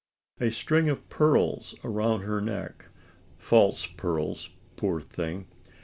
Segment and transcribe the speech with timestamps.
[0.39, 2.85] A string of pearls around her neck
[3.37, 5.45] false pearls, poor thing!